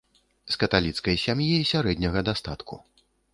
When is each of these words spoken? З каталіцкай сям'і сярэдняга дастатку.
З 0.53 0.55
каталіцкай 0.61 1.19
сям'і 1.25 1.59
сярэдняга 1.73 2.25
дастатку. 2.31 2.81